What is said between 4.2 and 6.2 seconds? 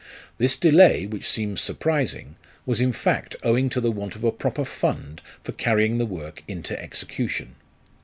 a proper fund for carrying the